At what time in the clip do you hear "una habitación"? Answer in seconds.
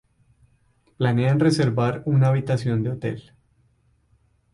2.07-2.81